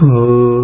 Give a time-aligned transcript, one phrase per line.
[0.00, 0.57] Oh.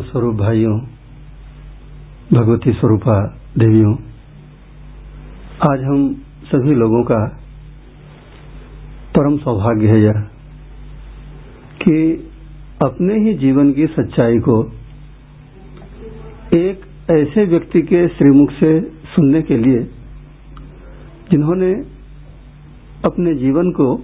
[0.00, 0.78] स्वरूप भाइयों,
[2.32, 3.94] भगवती स्वरूपा देवियों,
[5.62, 6.14] आज हम
[6.44, 7.26] सभी लोगों का
[9.16, 10.20] परम सौभाग्य है यह
[11.82, 12.30] कि
[12.84, 14.64] अपने ही जीवन की सच्चाई को
[16.54, 16.80] एक
[17.10, 18.80] ऐसे व्यक्ति के श्रीमुख से
[19.14, 19.78] सुनने के लिए
[21.30, 21.72] जिन्होंने
[23.04, 24.02] अपने जीवन को,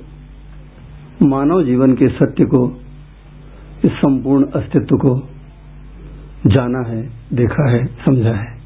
[1.22, 2.81] मानव जीवन के सत्य को,
[3.84, 5.39] इस संपूर्ण अस्तित्व को
[6.46, 7.02] जाना है,
[7.32, 8.58] देखा है, समझा है।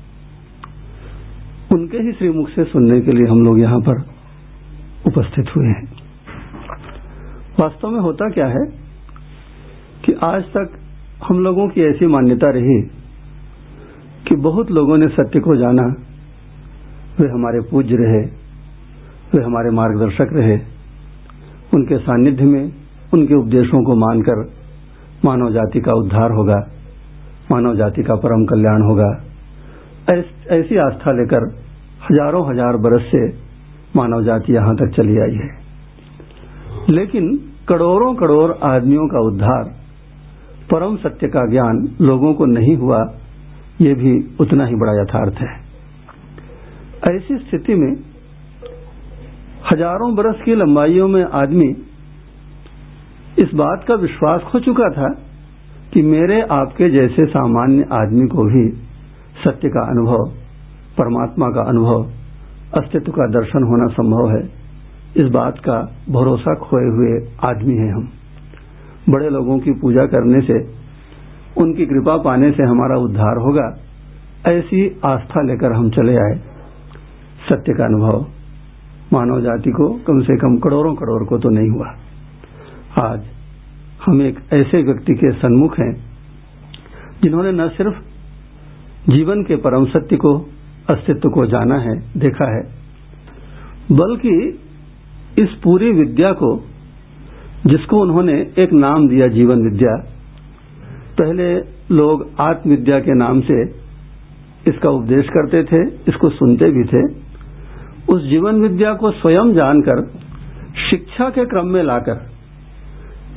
[1.73, 4.01] उनके ही श्रीमुख से सुनने के लिए हम लोग यहाँ पर
[5.07, 5.93] उपस्थित हुए हैं।
[7.61, 8.67] वास्तव में होता क्या है
[10.05, 10.79] कि आज तक
[11.29, 12.83] हम लोगों की ऐसी मान्यता रही
[14.29, 15.95] कि बहुत लोगों ने सत्य को जाना।
[17.21, 18.23] वे हमारे पूज्य रहे,
[19.35, 20.59] वे हमारे मार्गदर्शक रहे।
[21.75, 22.73] उनके सानिध्य में,
[23.15, 24.53] उनके उपदेशों को मानकर
[25.25, 26.74] मानव जाति का उद्धार होगा।
[27.51, 29.09] मानव जाति का परम कल्याण होगा।
[30.53, 31.45] ऐसी आस्था लेकर
[32.03, 33.23] हज़ारों हज़ार बरस से
[33.97, 35.51] मानव जाति यहाँ तक चली आई है।
[36.91, 37.29] लेकिन
[37.69, 39.65] करोड़ों करोड़ आदमियों का उद्धार,
[40.71, 42.99] परम सत्य का ज्ञान लोगों को नहीं हुआ,
[43.81, 45.53] ये भी उतना ही बड़ा यथार्थ है।
[47.07, 47.93] ऐसी स्थिति में
[49.73, 51.69] हज़ारों बरस की लंबाइयों में आदमी
[53.39, 55.09] इस बात का विश्वास खो चुका था
[55.95, 58.69] कि मेरे आपके जैसे सामान्य आदमी को भी
[59.45, 60.31] सत्य का अनुभव,
[60.99, 62.03] परमात्मा का अनुभव,
[62.81, 64.65] अस्तित्व का दर्शन होना संभव है।
[65.17, 68.09] इस बात का भरोसा खोए हुए आदमी हैं हम।
[69.11, 70.59] बड़े लोगों की पूजा करने से,
[71.63, 73.77] उनकी कृपा पाने से हमारा उद्धार होगा,
[74.47, 76.41] ऐसी आस्था लेकर हम चले आए।
[77.49, 78.27] सत्य का अनुभव
[79.13, 81.87] मानव जाति को कम से कम करोड़ों करोड़ को तो नहीं हुआ।
[83.05, 83.34] आज
[84.07, 85.93] हम एक ऐसे व्यक्ति के सन्मुख हैं,
[87.23, 87.95] जिन्होंने न सिर्फ़
[89.11, 90.39] जीवन के परम सत्य को,
[90.91, 92.63] अस्तित्व को जाना है, देखा है,
[93.93, 94.61] बल्कि
[95.39, 96.65] इस पूरी विद्या को,
[97.67, 99.97] जिसको उन्होंने एक नाम दिया जीवन विद्या,
[101.21, 101.55] पहले
[101.95, 103.63] लोग आत्मविद्या के नाम से
[104.69, 107.25] इसका उपदेश करते थे, इसको सुनते भी थे,
[108.09, 110.07] उस जीवन विद्या को स्वयं जानकर,
[110.91, 112.34] शिक्षा के क्रम में लाकर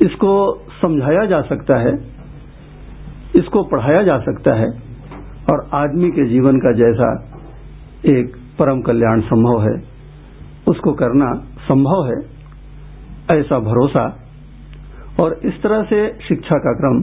[0.02, 0.32] इसको
[0.82, 1.92] समझाया जा सकता है,
[3.36, 4.66] इसको पढ़ाया जा सकता है,
[5.50, 7.10] और आदमी के जीवन का जैसा
[8.04, 9.82] एक परम कल्याण संभव है,
[10.68, 12.18] उसको करना संभव है,
[13.38, 14.04] ऐसा भरोसा।
[15.20, 17.02] और इस तरह से शिक्षा का क्रम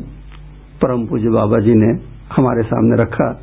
[0.82, 1.92] परम पूज्य बाबा जी ने
[2.36, 3.42] हमारे सामने रखा।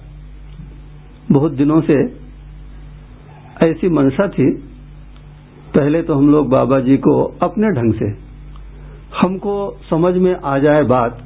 [1.32, 1.94] बहुत दिनों से
[3.66, 4.50] ऐसी मंशा थी,
[5.74, 8.21] पहले तो हम लोग बाबा जी को अपने ढंग से
[9.12, 9.54] हमको
[9.90, 11.18] समझ में आ जाए बात,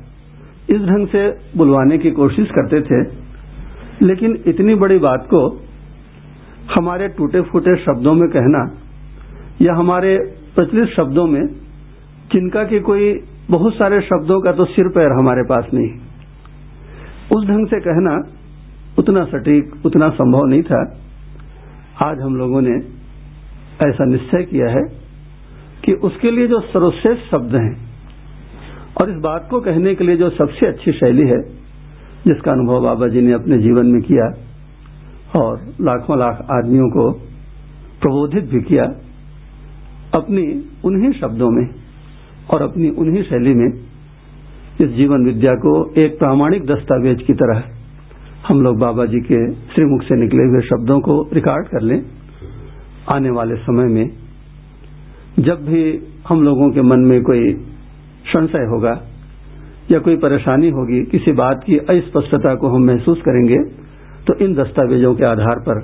[0.70, 3.02] इस ढंग से बुलवाने की कोशिश करते थे,
[4.02, 5.40] लेकिन इतनी बड़ी बात को
[6.78, 8.64] हमारे टूटे फूटे शब्दों में कहना
[9.62, 10.16] या हमारे
[10.54, 11.46] प्रचलित शब्दों में,
[12.32, 13.12] जिनका कि कोई
[13.50, 15.90] बहुत सारे शब्दों का तो सिर पैर हमारे पास नहीं।
[17.36, 18.16] उस ढंग से कहना
[18.98, 20.80] उतना सटीक, उतना संभव नहीं था।
[22.02, 22.76] आज हम लोगों ने
[23.86, 24.82] ऐसा निश्चय किया है
[25.86, 27.86] कि उसके लिए जो सर्वश्रेष्ठ शब्द हैं,
[29.00, 31.42] और इस बात को कहने के लिए जो सबसे अच्छी शैली है,
[32.26, 34.26] जिसका अनुभव बाबा जी ने अपने जीवन में किया,
[35.40, 37.10] और लाखों लाख आदमियों को
[38.00, 38.84] प्रबोधित भी किया,
[40.14, 41.74] अपनी उन्हीं शब्दों में
[42.50, 43.68] और अपनी उन्हीं शैली में,
[44.80, 47.62] इस जीवन विद्या को एक प्रामाणिक दस्तावेज़ की तरह
[48.48, 52.02] हम लोग बाबा जी के श्रीमुख से निकले हुए शब्दों को रिकॉर्ड कर लें।
[53.08, 54.25] आने वाले समय में
[55.38, 55.82] जब भी
[56.28, 57.52] हम लोगों के मन में कोई
[58.26, 58.92] संशय होगा
[59.90, 63.58] या कोई परेशानी होगी, किसी बात की अस्पष्टता को हम महसूस करेंगे
[64.24, 65.80] तो इन दस्तावेजों के आधार पर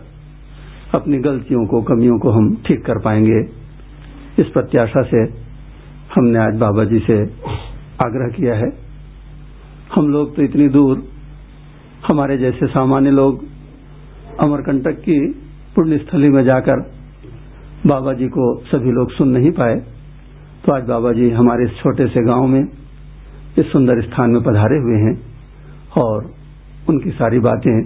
[0.95, 3.41] अपनी गलतियों को, कमियों को हम ठीक कर पाएँगे।
[4.39, 5.23] इस प्रत्याशा से
[6.15, 7.19] हमने आज बाबा जी से
[8.03, 8.71] आग्रह किया है।
[9.95, 11.03] हम लोग तो इतनी दूर,
[12.07, 13.45] हमारे जैसे सामान्य लोग
[14.41, 15.21] अमरकंटक की
[15.77, 16.85] पुण्य स्थली में जाकर
[17.87, 19.75] बाबा जी को सभी लोग सुन नहीं पाए
[20.65, 22.69] तो आज बाबा जी हमारे इस छोटे से गाँव में
[23.59, 25.15] इस सुंदर स्थान में पधारे हुए हैं
[26.03, 26.31] और
[26.89, 27.83] उनकी सारी बातें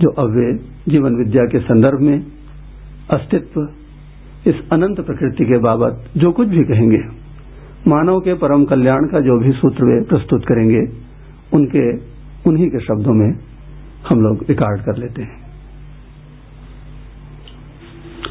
[0.00, 2.26] जो अव्य जीवन विद्या के संदर्भ में
[3.10, 3.68] अस्तित्व,
[4.46, 7.02] इस अनंत प्रकृति के बाबत जो कुछ भी कहेंगे,
[7.88, 10.86] मानव के परम कल्याण का जो भी सूत्र वे प्रस्तुत करेंगे,
[11.54, 11.96] उनके,
[12.50, 13.38] उन्हीं के शब्दों में
[14.08, 15.49] हम लोग रिकॉर्ड कर लेते हैं।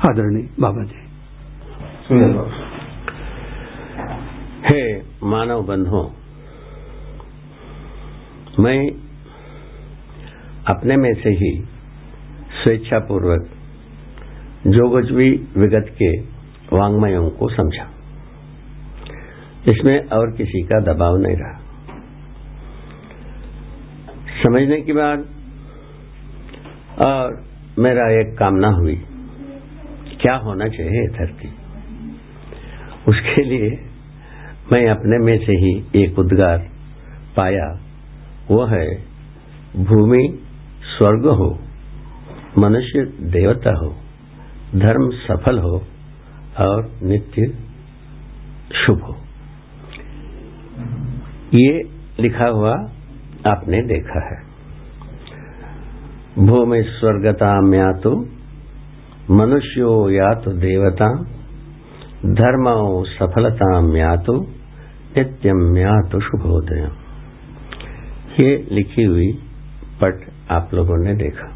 [0.05, 0.99] आदरणीय बाबा जी।
[4.65, 4.81] हे
[5.23, 6.09] मानव बंधुओं,
[8.59, 8.79] मैं
[10.67, 11.51] अपने में से ही
[12.63, 13.49] स्वेच्छापूर्वक
[14.67, 16.09] जो कुछ भी विगत के
[16.77, 17.89] वांग्मयों को समझा।
[19.67, 21.59] इसमें और किसी का दबाव नहीं रहा।
[24.43, 25.19] समझने के बाद
[27.05, 27.43] और
[27.79, 29.05] मेरा एक कामना हुई।
[30.21, 31.47] क्या होना चाहिए धरती
[33.07, 33.69] उसके लिए
[34.71, 36.57] मैं अपने में से ही एक उद्गार
[37.37, 37.67] पाया।
[38.51, 38.85] वो है,
[39.75, 40.39] भूमि
[40.97, 41.59] स्वर्ग हो,
[42.57, 43.89] मनुष्य देवता हो,
[44.75, 45.77] धर्म सफल हो
[46.59, 47.45] और नित्य
[48.75, 49.15] शुभ हो।
[51.53, 51.81] ये
[52.19, 52.73] लिखा हुआ
[53.47, 54.41] आपने देखा है।
[56.45, 58.11] भूमि स्वर्गता म्यातु
[59.31, 61.23] मनुष्यो यातु देवता,
[62.25, 64.33] धर्मो सफलता म्यातु
[65.17, 66.91] नित्यम म्यातु शुभोदय।
[68.43, 69.31] ये लिखी हुई
[70.01, 71.47] पट आप लोगों ने देखा।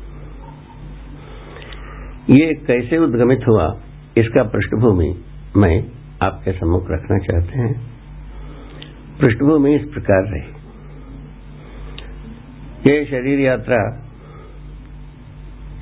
[2.30, 3.80] ये कैसे उद्गमित हुआ,
[4.18, 5.24] इसका पृष्ठभूमि
[5.58, 5.84] मैं
[6.22, 7.82] आपके सम्मुख रखना चाहते हैं।
[9.22, 10.50] पृष्ठभूमि इस प्रकार रही।
[12.92, 13.78] ये शरीर यात्रा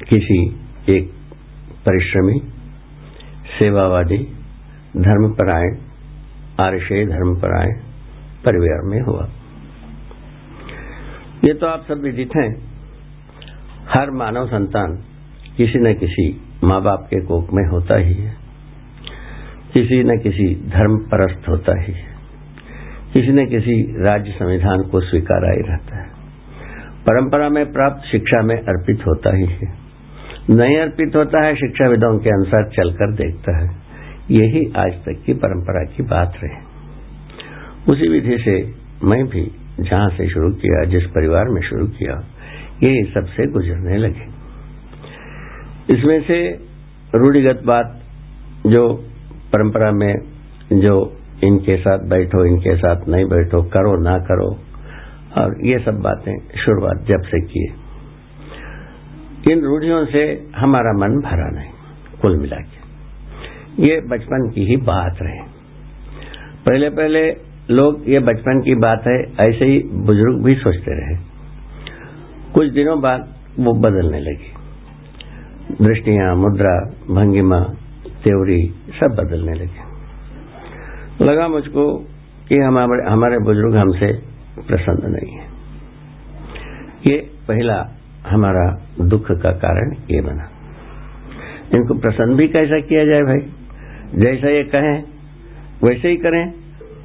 [0.10, 0.56] किसी
[0.90, 1.21] एक
[1.86, 2.40] परिश्रमी,
[3.46, 4.18] सेवावादी,
[4.98, 5.76] धर्मपरायण
[6.62, 7.74] आरशय धर्मपरायण
[8.46, 9.30] परिवार में हुआ।
[11.44, 12.72] ये तो आप सब विदित हैं।
[13.98, 14.96] हर मानव संतान
[15.58, 18.36] किसी न किसी माँ बाप के कोख में होता ही है।
[19.74, 22.12] किसी न किसी धर्म परस्त होता ही है।
[23.14, 26.10] किसी न किसी राज्य संविधान को स्वीकारा ही रहता है।
[27.02, 29.81] परंपरा में प्राप्त शिक्षा में अर्पित होता ही है।
[30.50, 33.70] नहीं अर्पित होता है, शिक्षाविदों के अनुसार चलकर देखता है।
[34.32, 36.58] यही आज तक की परंपरा की बात रही।
[37.92, 42.24] उसी विधि से मैं भी जहाँ से शुरू किया, जिस परिवार में शुरू किया
[42.84, 44.26] ये सबसे गुजरने लगे।
[45.94, 46.60] इसमें से
[47.16, 48.02] रूढ़िगत बात
[48.68, 48.94] जो
[49.54, 50.16] परंपरा में
[50.74, 54.60] जो इनके साथ बैठो, इनके साथ नहीं बैठो, करो ना करो,
[55.42, 57.81] और ये सब बातें शुरुआत जब से किए
[59.50, 61.72] इन रूढ़ियों से हमारा मन भरा नहीं,
[62.22, 62.82] कुल मिला के।
[63.84, 65.40] ये बचपन की ही बात रहे।
[66.66, 67.38] पहले पहले
[67.70, 71.16] लोग ये बचपन की बात है ऐसे ही बुज़ुर्ग भी सोचते रहे।
[72.54, 74.52] कुछ दिनों बाद वो बदलने लगी।
[75.86, 76.80] दृष्टियाँ, मुद्रा,
[77.16, 77.60] भंगिमा,
[78.24, 79.92] त्योरी सब बदलने लगे।
[81.26, 81.98] लगा मुझको
[82.50, 84.14] कि हमारे हमारे बुज़ुर्ग हमसे
[84.62, 85.46] प्रसन्न नहीं है।
[87.08, 87.18] ये
[87.48, 87.90] पहला
[88.32, 88.66] हमारा
[89.06, 90.50] दुख का कारण ये बना।
[91.76, 93.40] इनको प्रसन्न भी कैसा किया जाए भाई?
[94.16, 95.04] जैसा ये कहें,
[95.84, 96.52] वैसे ही करें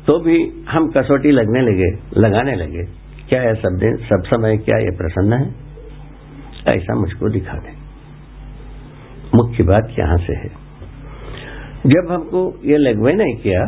[0.06, 0.37] तो भी
[0.68, 1.90] हम कसौटी लगने लगे,
[2.21, 2.83] लगाने लगे।
[3.28, 5.54] क्या है सब दिन, सब समय क्या ये प्रसन्न है?
[6.75, 7.75] ऐसा मुझको दिखा दें।
[9.35, 10.50] मुख्य बात यहाँ से है।
[11.87, 13.64] जब हमको ये लगवे नहीं किया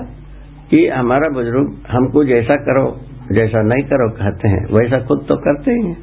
[0.70, 2.86] कि हमारा बुज़ुर्ग हमको जैसा करो,
[3.32, 5.98] जैसा नहीं करो, कहते हैं, वैसा खुद तो करते ही हैं,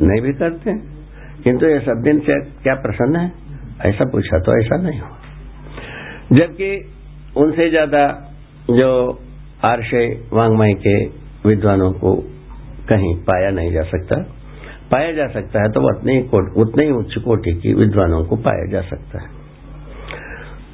[0.00, 0.89] नहीं भी करते हैं।
[1.44, 3.30] किंतु ये सब दिन से क्या प्रसन्न है?
[3.86, 5.16] ऐसा पूछा तो ऐसा नहीं हुआ।
[6.32, 6.70] जबकि
[7.36, 8.02] उनसे ज़्यादा
[8.72, 8.90] जो
[9.64, 10.96] आरशे वांगमय के
[11.46, 12.14] विद्वानों को
[12.88, 14.16] कहीं पाया नहीं जा सकता।
[14.90, 16.22] पाया जा सकता है तो उतने ही
[16.62, 19.28] उतने ही उच्च कोटि की विद्वानों को पाया जा सकता है।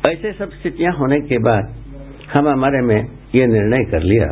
[0.06, 1.74] ऐसे सब स्थितियाँ होने के बाद
[2.34, 2.98] हम हमारे में
[3.34, 4.26] ये निर्णय कर लिया,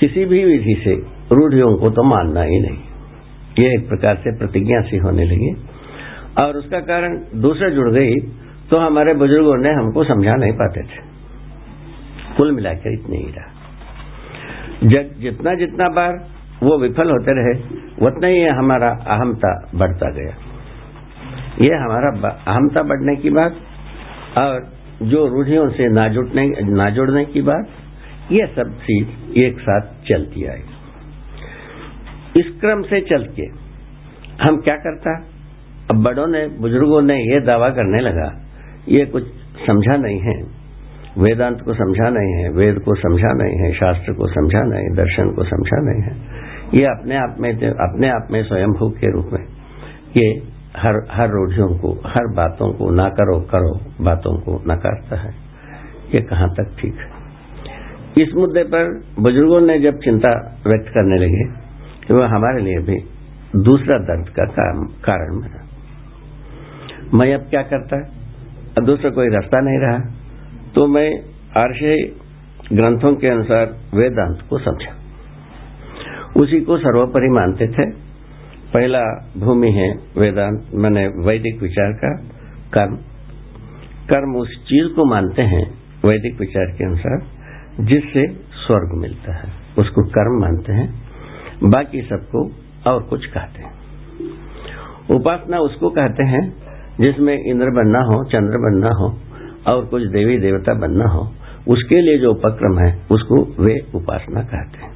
[0.00, 0.94] किसी भी विधि से
[1.32, 2.82] रूढ़ियों को तो मानना ही नहीं।
[3.58, 5.52] ये एक प्रकार से प्रतिज्ञा सी होने लगी।
[6.38, 8.14] और उसका कारण दूसरे जुड़ गई
[8.70, 11.06] तो हमारे बुज़ुर्गों ने हमको समझा नहीं पाते थे।
[12.36, 13.52] कुल मिलाकर इतने ही रहा।
[14.84, 16.12] जब जितना जितना बार
[16.62, 17.54] वो विफल होते रहे,
[18.06, 20.34] उतना ही हमारा अहमता बढ़ता गया।
[21.60, 23.52] ये हमारा अहमता बढ़ने की बात
[24.38, 24.66] और
[25.02, 27.68] जो रूढ़ियों से ना जुड़ने ना जुड़ने की बात,
[28.32, 30.77] ये सब चीज़ एक साथ चलती आई।
[32.38, 33.42] इस क्रम से चल के
[34.42, 35.24] हम क्या करता?
[35.90, 38.46] अब बड़ों ने, बुज़ुर्गों ने ये दावा करने लगा,
[38.88, 39.24] ये कुछ
[39.70, 40.58] समझा नहीं है।
[41.18, 45.30] वेदांत को समझा नहीं है, वेद को समझा नहीं है, शास्त्र को समझा नहीं, दर्शन
[45.30, 46.38] को समझा नहीं है।
[46.74, 49.46] ये अपने आप में, अपने आप में स्वयंभू के रूप में।
[50.16, 50.42] ये
[50.76, 55.30] हर हर रूढ़ियों को, हर बातों को ना करो करो, बातों को नकारता है।
[56.14, 57.18] ये कहाँ तक ठीक है?
[58.22, 61.67] इस मुद्दे पर बुज़ुर्गों ने जब चिंता व्यक्त करने लगे
[62.14, 62.96] वह हमारे लिए भी
[63.62, 64.44] दूसरा दर्द का
[64.82, 65.68] कारण बना।
[67.14, 67.96] मैं अब क्या करता?
[68.78, 70.14] अब दूसरा कोई रास्ता नहीं रहा।
[70.74, 71.10] तो मैं
[71.56, 72.12] आर्षय
[72.72, 74.94] ग्रंथों के अनुसार वेदांत को समझा।
[76.36, 77.90] उसी को सर्वोपरि मानते थे।
[78.74, 82.16] पहला भूमि है वेदांत, मैंने वैदिक विचार का
[82.72, 82.96] कर्म।
[84.08, 85.70] कर्म उस चीज़ को मानते हैं
[86.04, 87.22] वैदिक विचार के अनुसार,
[87.80, 91.07] जिससे स्वर्ग मिलता है। उसको कर्म मानते हैं।
[91.64, 92.50] बाकी सबको
[92.90, 93.72] और कुछ कहते हैं।
[95.10, 96.54] उपासना उसको कहते हैं,
[97.00, 99.18] जिसमें इंद्र बनना हो, चंद्र बनना हो,
[99.66, 101.34] और कुछ देवी देवता बनना हो,
[101.68, 104.92] उसके लिए जो उपक्रम है, उसको वे उपासना कहते हैं।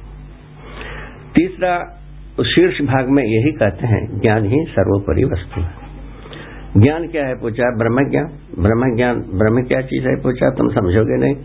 [1.35, 1.99] तीसरा,
[2.43, 5.83] शीर्ष भाग में यही कहते हैं, ज्ञान ही सर्वोपरि वस्तु है।
[6.77, 7.77] ज्ञान क्या है पूछा?
[7.77, 8.25] ब्रह्म ज्ञान।
[8.59, 10.49] ब्रह्म ज्ञान, ब्रह्म क्या चीज़ है पूछा?
[10.49, 11.35] तुम समझोगे नहीं।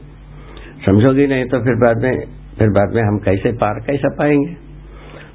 [0.86, 2.24] समझोगे नहीं तो फिर बाद में,
[2.58, 4.67] फिर बाद में हम कैसे पार, कैसा पाएँगे?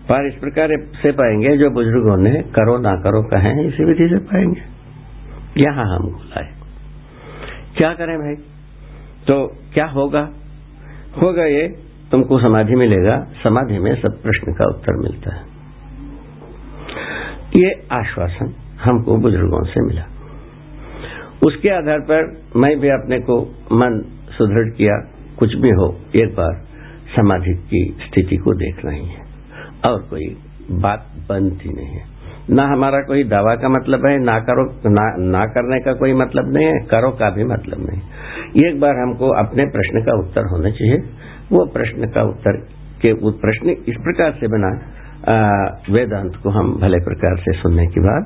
[0.09, 0.67] पार इस प्रकार
[1.01, 4.61] से पाएँगे जो बुज़ुर्गों ने करो ना करो कहे, इसी विधि से पाएँगे।
[5.57, 6.53] यहाँ हम बुलाए।
[7.77, 8.35] क्या करें भाई?
[9.27, 10.29] तो क्या होगा?
[11.21, 11.67] होगा ये,
[12.11, 15.41] तुमको समाधि मिलेगा। समाधि में सब प्रश्न का उत्तर मिलता है।
[17.57, 20.03] ये आश्वासन हमको बुज़ुर्गों से मिला।
[21.45, 23.41] उसके आधार पर मैं भी अपने को
[23.71, 26.65] मन सुदृढ़ किया। कुछ भी हो, एक बार
[27.15, 29.32] समाधि की स्थिति को देखना ही है।
[29.83, 30.27] और कोई
[30.81, 32.11] बात बनती नहीं है।
[32.49, 36.53] ना हमारा कोई दावा का मतलब है ना करो ना, ना करने का कोई मतलब
[36.53, 40.69] नहीं है करो का भी मतलब नहीं एक बार हमको अपने प्रश्न का उत्तर होना
[40.71, 40.97] चाहिए।
[41.51, 42.57] वो प्रश्न का उत्तर
[43.01, 44.71] के प्रश्न इस प्रकार से बना
[45.89, 48.25] वेदांत को हम भले प्रकार से सुनने के बाद।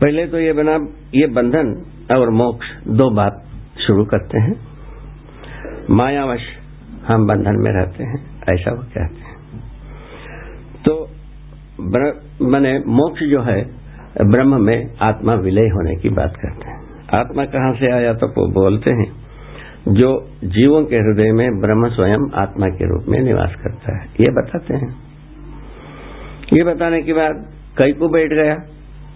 [0.00, 0.74] पहले तो ये बना
[1.14, 1.72] ये बंधन
[2.12, 3.42] और मोक्ष दो बात
[3.78, 4.54] शुरू करते हैं।
[5.92, 6.46] मायावश
[7.08, 8.20] हम बंधन में रहते हैं
[8.54, 9.29] ऐसा वो कहते हैं।
[12.42, 13.80] मैंने मोक्ष जो है
[14.20, 16.78] ब्रह्म में आत्मा विलय होने की बात करते हैं।
[17.14, 19.12] आत्मा कहाँ से आया तो वो बोलते हैं
[19.88, 24.32] जो जीवों के हृदय में ब्रह्म स्वयं आत्मा के रूप में निवास करता है। ये
[24.32, 24.96] बताते हैं।
[26.52, 28.54] ये बताने के बाद कई को बैठ गया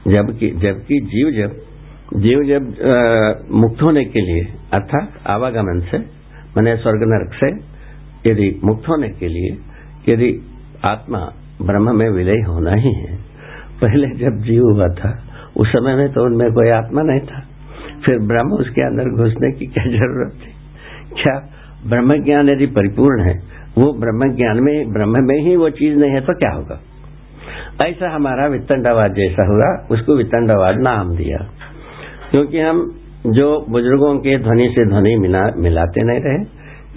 [0.09, 1.57] जबकि जबकि जीव जब
[2.14, 2.97] जीव जब आ,
[3.50, 5.99] मुक्त होने के लिए अर्थात आवागमन से
[6.57, 7.50] मैंने स्वर्ग नरक से
[8.31, 9.57] यदि मुक्त होने के लिए
[10.14, 10.43] यदि
[10.88, 13.16] आत्मा ब्रह्म में विलय होना ही है।
[13.80, 15.23] पहले जब जीव हुआ था
[15.56, 17.40] उस समय में तो उनमें कोई आत्मा नहीं था।
[18.06, 20.52] फिर ब्रह्म उसके अंदर घुसने की क्या ज़रूरत थी?
[21.23, 21.37] क्या
[21.88, 26.11] ब्रह्म ज्ञान यदि परिपूर्ण है वो ब्रह्म ज्ञान में ब्रह्म में ही वो चीज़ नहीं
[26.11, 26.80] है तो क्या होगा?
[27.82, 31.38] ऐसा हमारा वित्तंडावाद जैसा हुआ उसको वित्तंडावाद नाम दिया।
[32.30, 36.43] क्योंकि हम जो बुज़ुर्गों के ध्वनि से ध्वनि मिला, मिलाते नहीं रहे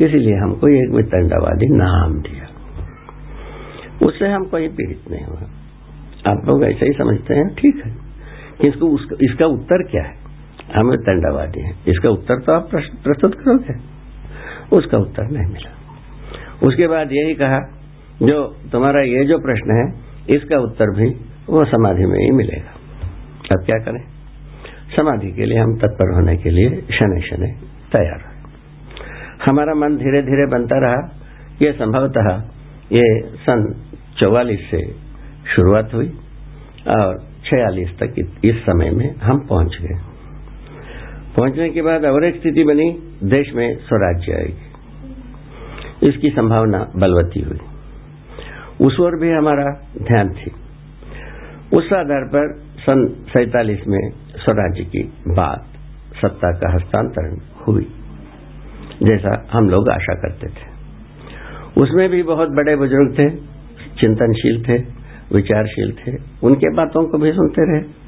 [0.06, 2.47] इसीलिए हमको एक वित्तंडावादी नाम दिया।
[4.08, 5.42] उससे हम कोई पीड़ित नहीं हुआ।
[6.32, 7.92] आप लोग ऐसे ही समझते हैं, ठीक है।
[8.68, 10.14] इसको इसका उत्तर क्या है?
[10.82, 13.74] हम वित्तंडावादी हैं। इसका उत्तर तो आप प्रस्तुत करोगे।
[14.78, 15.72] उसका उत्तर नहीं मिला।
[16.68, 17.60] उसके बाद यही कहा,
[18.24, 19.86] जो तुम्हारा ये जो प्रश्न है,
[20.36, 21.10] इसका उत्तर भी
[21.50, 22.72] वो समाधि में ही मिलेगा।
[23.52, 24.04] अब क्या करें?
[24.96, 27.48] समाधि के लिए हम तत्पर होने के लिए शनि शनि
[27.92, 28.38] तैयार हुए
[29.50, 31.22] हमारा मन धीरे धीरे बनता रहा।
[31.62, 32.42] ये संभवतः
[32.92, 33.60] ये सन
[34.18, 34.92] चौवालीस से
[35.56, 36.08] शुरुआत हुई
[36.88, 39.98] और छियालीस तक इस समय में हम पहुँच गए।
[41.36, 42.92] पहुँचने के बाद और एक स्थिति बनी,
[43.24, 44.68] देश में स्वराज्य आएगी।
[46.10, 47.60] इसकी संभावना बलवती हुई।
[48.82, 50.52] उस ओर भी हमारा ध्यान थी।
[51.78, 55.66] उस आधार पर सन सैतालीस में स्वराज्य की बात,
[56.16, 57.88] सत्ता का हस्तांतरण हुई,
[59.04, 60.66] जैसा हम लोग आशा करते थे।
[61.82, 63.57] उसमें भी बहुत बड़े बुज़ुर्ग थे।
[64.02, 64.78] चिंतनशील थे,
[65.36, 66.12] विचारशील थे,
[66.44, 68.08] उनके बातों को भी सुनते रहे।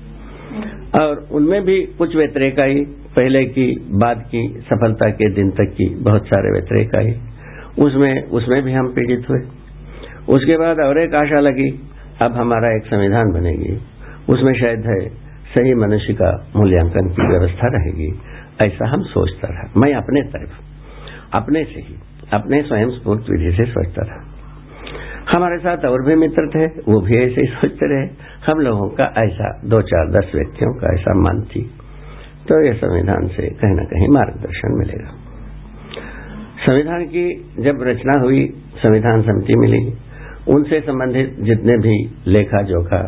[1.03, 2.75] और उनमें भी कुछ व्यतिरेक आई
[3.15, 7.21] पहले की, बाद की, सफलता के दिन तक की बहुत सारे व्यतिरेक आई
[7.79, 9.39] उसमें उसमें भी हम पीड़ित हुए।
[10.29, 11.89] उसके बाद और एक आशा लगी,
[12.21, 13.79] अब हमारा एक संविधान बनेगी।
[14.29, 15.09] उसमें शायद है,
[15.57, 18.19] सही मनुष्य का मूल्यांकन की व्यवस्था रहेगी।
[18.67, 20.51] ऐसा हम सोचता रहा। मैं अपने तरफ़,
[21.33, 21.95] अपने से ही,
[22.33, 24.28] अपने स्वयं स्फूर्त विधि से सोचता रहा।
[25.29, 28.05] हमारे साथ और भी मित्र थे, वो भी ऐसे ही सोचते रहे।
[28.45, 31.61] हम लोगों का ऐसा दो चार दस व्यक्तियों का ऐसा मन थी
[32.47, 35.11] तो ये संविधान से कहीं ना कहीं मार्गदर्शन मिलेगा।
[36.59, 37.25] संविधान की
[37.59, 38.45] जब रचना हुई,
[38.77, 39.81] संविधान समिति मिली,
[40.47, 41.95] उनसे संबंधित जितने भी
[42.27, 43.01] लेखा जोखा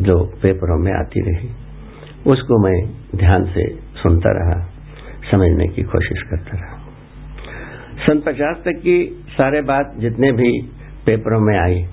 [0.00, 1.48] जो पेपरों में आती रही,
[2.26, 2.78] उसको मैं
[3.16, 4.58] ध्यान से सुनता रहा,
[5.30, 6.76] समझने की कोशिश करता रहा।
[8.00, 8.98] सन पचास तक की
[9.30, 10.50] सारे बात जितने भी
[11.08, 11.84] पेपरों में आई।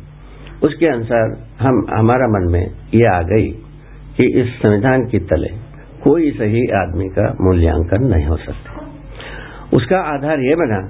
[0.64, 3.48] उसके अनुसार हम, हमारा मन में ये आ गई
[4.18, 5.50] कि इस संविधान की तले
[6.04, 8.76] कोई सही आदमी का मूल्यांकन नहीं हो सकता।
[9.74, 10.82] उसका आधार ये बना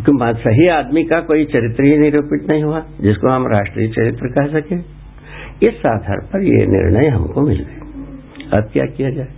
[0.00, 4.60] कि सही आदमी का कोई चरित्र ही निरूपित नहीं हुआ, जिसको हम राष्ट्रीय चरित्र कह
[4.60, 4.74] सके।
[5.68, 7.80] इस आधार पर यह निर्णय हमको मिल गए।
[8.58, 9.28] अब क्या किया जाए?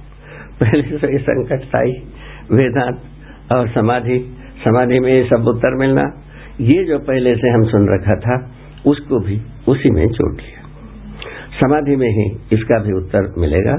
[0.60, 1.92] पहले तो ये संकट साई
[2.52, 3.00] वेदांत
[3.52, 4.18] और समाधि
[4.64, 6.02] समाधि में ये सब उत्तर मिलना
[6.64, 8.36] ये जो पहले से हम सुन रखा था,
[8.86, 10.60] उसको भी उसी में जोड़ लिया
[11.52, 13.74] समाधि में ही इसका भी उत्तर मिलेगा।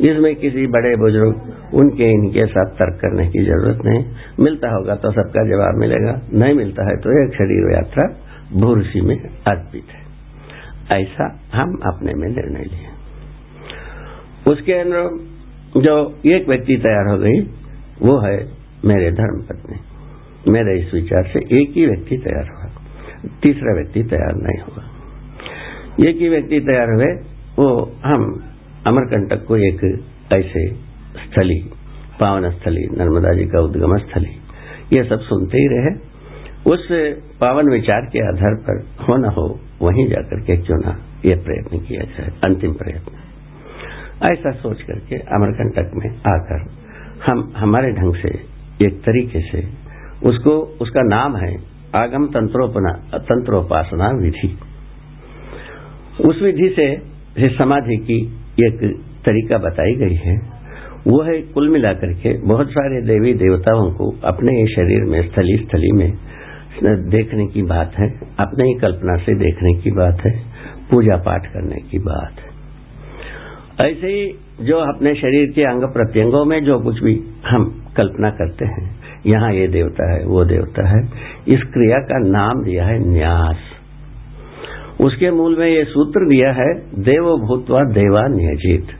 [0.00, 4.04] इसमें किसी बड़े बुज़ुर्ग, उनके इनके साथ तर्क करने की ज़रूरत नहीं।
[4.40, 8.06] मिलता होगा तो सबका जवाब मिलेगा, नहीं मिलता है तो एक शरीर यात्रा
[8.56, 10.04] भूरसी में अर्पित है।
[10.94, 12.88] ऐसा हम अपने में निर्णय लिए।
[14.52, 15.96] उसके अनुरूप जो
[16.26, 17.40] एक व्यक्ति तैयार हो गई,
[18.02, 18.36] वो है
[18.84, 19.78] मेरे धर्म पत्नी
[20.46, 22.66] मेरे इस विचार से एक ही व्यक्ति तैयार हुआ।
[23.42, 24.84] तीसरा व्यक्ति तैयार नहीं हुआ।
[26.08, 27.12] एक ही व्यक्ति तैयार हुए,
[27.58, 27.68] वो
[28.04, 28.24] हम
[28.86, 29.84] अमरकंटक को एक
[30.34, 30.66] ऐसे
[31.16, 31.58] स्थली
[32.20, 34.34] पावन स्थली नर्मदा जी का उद्गम स्थली,
[34.92, 35.94] ये सब सुनते ही रहे।
[36.66, 36.86] उस
[37.40, 39.46] पावन विचार के आधार पर हो न हो,
[39.82, 40.92] वहीं जाकर के क्यों ना
[41.24, 43.24] ये प्रयत्न किया जाए, अंतिम प्रयत्न।
[44.24, 46.64] ऐसा सोच करके अमरकंटक में आकर
[47.26, 48.28] हम हमारे ढंग से
[48.86, 49.60] एक तरीके से
[50.24, 50.50] उसको,
[50.80, 51.54] उसका नाम है
[51.94, 54.58] आगम तंत्रोपना, तंत्रोपासना विधि।
[56.24, 58.20] उस विधि से समाधि की
[58.60, 60.36] एक तरीका बताई गई है।
[61.06, 65.56] वो है कुल मिलाकर के बहुत सारे देवी देवताओं को अपने ही शरीर में स्थली
[65.56, 66.12] स्थली में
[67.10, 68.08] देखने की बात है,
[68.40, 70.44] अपने ही कल्पना से देखने की बात है
[70.90, 76.64] पूजा पाठ करने की बात है। ऐसे ही जो अपने शरीर के अंग प्रत्यंगों में
[76.64, 77.64] जो कुछ भी हम
[77.96, 81.00] कल्पना करते हैं यहाँ ये देवता है, वो देवता है।
[81.48, 83.56] इस क्रिया का नाम दिया है न्यास।
[85.00, 86.68] उसके मूल में ये सूत्र दिया है,
[87.02, 88.94] देव भूतवा देवा नियजित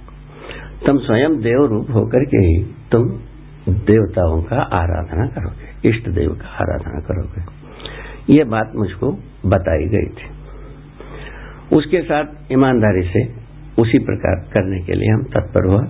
[0.87, 3.09] तुम स्वयं देव रूप होकर के ही तुम
[3.69, 9.11] देवताओं का आराधना करोगे, इष्ट देव का आराधना करोगे। ये बात मुझको
[9.47, 10.29] बताई गई थी।
[11.77, 13.25] उसके साथ ईमानदारी से
[13.83, 15.83] उसी प्रकार करने के लिए हम तत्पर हुआ।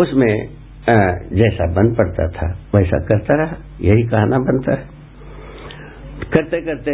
[0.00, 0.48] उसमें
[1.32, 4.84] जैसा बन पड़ता था, वैसा करता रहा। यही कहना बनता है।
[6.34, 6.90] करते करते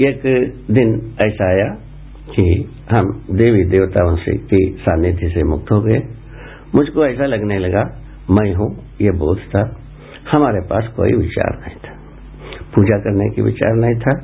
[0.00, 0.22] एक
[0.70, 1.76] दिन ऐसा आया
[2.34, 6.02] कि हम देवी देवताओं से, की सानिध्य से मुक्त हो गए।
[6.74, 7.82] मुझको ऐसा लगने लगा,
[8.30, 9.76] मैं हूँ, ये बोध था।
[10.32, 11.98] हमारे पास कोई विचार नहीं था।
[12.74, 14.18] पूजा करने की विचार नहीं था,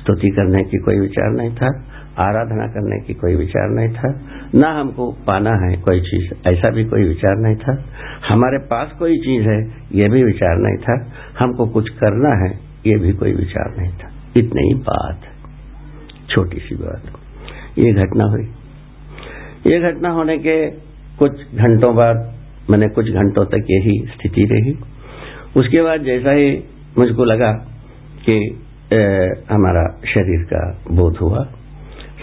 [0.00, 1.84] स्तुति करने की कोई विचार नहीं था।
[2.18, 4.20] आराधना करने की कोई विचार नहीं था
[4.54, 7.84] न हमको पाना है कोई चीज़ ऐसा भी कोई विचार नहीं था।
[8.28, 12.96] हमारे पास कोई चीज़ है ये भी विचार नहीं था। हमको कुछ करना है ये
[12.96, 15.20] भी कोई विचार नहीं था। इतनी ही बात
[16.30, 17.02] छोटी सी बात।
[17.78, 18.44] ये घटना हुई।
[19.66, 20.70] ये घटना होने के
[21.18, 22.34] कुछ घंटों बाद
[22.70, 24.78] मैंने कुछ घंटों तक यही स्थिति रही।
[25.56, 26.64] उसके बाद जैसा ही
[26.98, 27.52] मुझको लगा
[28.26, 28.98] कि ए,
[29.50, 31.52] हमारा शरीर का बोध हुआ।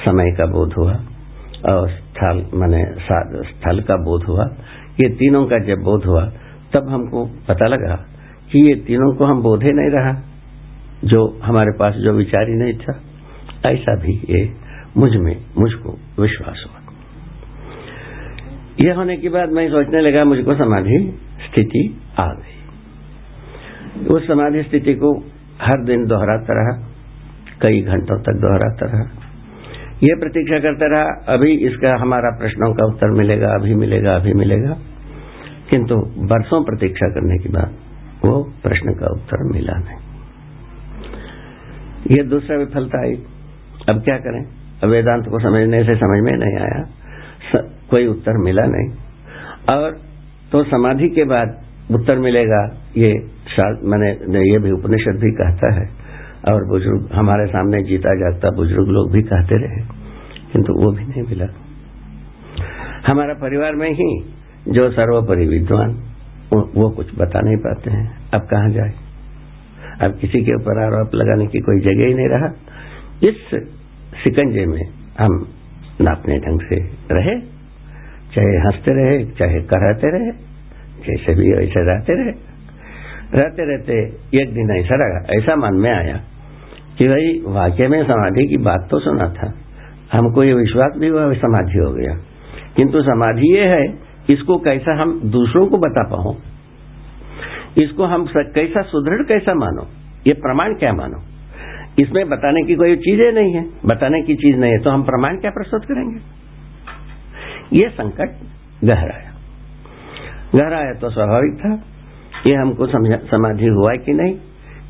[0.06, 0.94] समय का बोध हुआ
[1.74, 2.84] और स्थल, मैंने
[3.44, 4.46] स्थल का बोध हुआ।
[5.04, 6.26] ये तीनों का जब बोध हुआ,
[6.74, 7.96] तब हमको पता लगा
[8.52, 10.22] कि ये तीनों को हम बोधे नहीं रहा,
[11.04, 13.02] जो हमारे पास जो विचार ही नहीं था।
[13.66, 14.54] ऐसा भी ये
[14.98, 16.82] मुझमें, मुझको विश्वास हुआ।
[18.82, 21.14] यह होने के बाद मैं सोचने लगा, मुझको समाधि
[21.46, 25.20] स्थिति आ गई। उस समाधि स्थिति को
[25.62, 26.88] हर दिन दोहराता रहा,
[27.62, 29.17] कई घंटों तक दोहराता रहा।
[30.04, 34.78] ये प्रतीक्षा करता रहा अभी इसका हमारा प्रश्नों का उत्तर मिलेगा अभी मिलेगा अभी मिलेगा।
[35.70, 37.74] किंतु बरसों प्रतीक्षा करने के बाद
[38.26, 39.98] वो प्रश्न का उत्तर मिला नहीं।
[42.18, 43.16] ये दूसरा विफलता आई।
[43.90, 44.46] अब क्या करें?
[44.84, 46.84] अब वेदांत को समझने से समझ में नहीं आया।
[47.56, 48.90] स, कोई उत्तर मिला नहीं।
[49.76, 49.92] और
[50.52, 52.62] तो समाधि के बाद उत्तर मिलेगा
[52.98, 53.38] ये
[53.84, 54.12] मैंने
[54.52, 56.07] ये भी उपनिषद भी कहता है।
[56.52, 59.82] और बुज़ुर्ग हमारे सामने जीता जागता बुज़ुर्ग लोग भी कहते रहे
[60.54, 61.46] किंतु वो भी नहीं मिला।
[63.08, 64.34] हमारा परिवार में ही
[64.68, 65.92] जो सर्वोपरि विद्वान
[66.54, 68.94] वो, वो कुछ बता नहीं पाते हैं। अब कहा जाए?
[70.06, 72.48] अब किसी के ऊपर आरोप लगाने की कोई जगह ही नहीं रहा।
[73.24, 73.36] इस
[74.24, 74.82] सिकंजे में
[75.20, 75.48] हम
[76.02, 76.76] नापने ढंग से
[77.12, 77.42] रहे
[78.36, 80.32] चाहे हँसते रहे चाहे कराते रहे
[81.08, 82.47] जैसे भी वैसे रहते रहे।
[83.34, 83.94] रहते रहते
[84.42, 86.18] एक दिन ऐसा रहा ऐसा मन में आया
[86.98, 89.48] कि भाई वाक्य में समाधि की बात तो सुना था।
[90.14, 92.14] हमको ये विश्वास भी हुआ समाधि हो गया।
[92.76, 93.84] किंतु समाधि ये है,
[94.30, 96.36] इसको कैसा हम दूसरों को बता पाओ
[97.78, 99.84] इसको हम कैसा सुदृढ़, कैसा मानो?
[100.28, 101.20] ये प्रमाण क्या मानो?
[102.00, 105.38] इसमें बताने की कोई चीज़ें नहीं है। बताने की चीज़ नहीं है तो हम प्रमाण
[105.38, 106.20] क्या प्रस्तुत करेंगे?
[107.74, 108.30] ये संकट
[108.84, 109.32] गहराया।
[110.56, 111.76] गहराया तो स्वाभाविक था।
[112.48, 112.88] ये हमको
[113.26, 114.38] समाधि हुआ कि नहीं?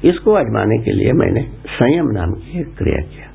[0.06, 3.28] इसको आजमाने के लिए मैंने संयम नाम की एक क्रिया किया।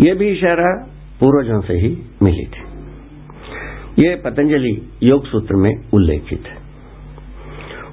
[0.00, 0.88] ये भी इशारा
[1.20, 2.72] पूर्वजों से ही मिली थी।
[4.04, 6.56] ये पतंजलि योग सूत्र में उल्लेखित है।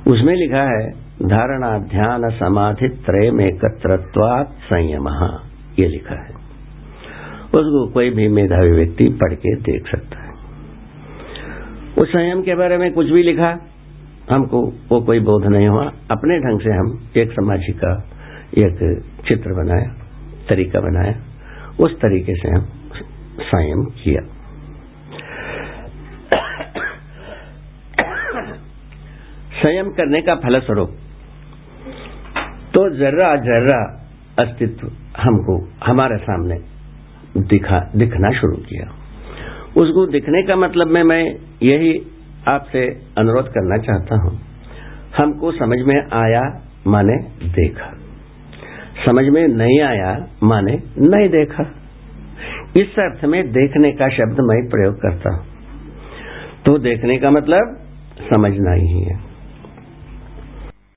[0.08, 0.92] उसमें लिखा है,
[1.28, 5.08] धारणा ध्यान समाधि त्रय में एकत्रत्वात संयम।
[5.80, 6.40] ये लिखा है।
[7.46, 10.30] उसको कोई भी मेधावी व्यक्ति पढ़ के देख सकता है।
[11.98, 13.58] उस संयम के बारे में कुछ भी लिखा
[14.32, 16.88] हमको वो कोई बोध नहीं हुआ। अपने ढंग से हम
[17.18, 17.94] एक समाधि का
[18.58, 18.78] एक
[19.28, 19.90] चित्र बनाया,
[20.50, 21.14] तरीका बनाया।
[21.80, 22.68] उस तरीके से हम
[23.42, 24.22] संयम किया।
[29.62, 30.90] संयम करने का फलस्वरूप
[32.74, 33.80] तो जर्रा जर्रा
[34.40, 34.88] अस्तित्व
[35.18, 36.58] हमको, हमारे सामने
[37.38, 38.86] दिखा, दिखना शुरू किया।
[39.78, 41.24] उसको दिखने का मतलब में मैं
[41.64, 41.92] यही
[42.52, 44.40] आपसे अनुरोध करना चाहता हूँ।
[45.22, 47.16] हमको समझ में आया, माने
[47.48, 47.94] देखा।
[49.06, 51.64] समझ में नहीं आया, माने नहीं देखा।
[52.78, 55.46] इस अर्थ में देखने का शब्द मैं प्रयोग करता हूँ।
[56.66, 57.80] तो देखने का मतलब
[58.20, 59.29] समझना ही है।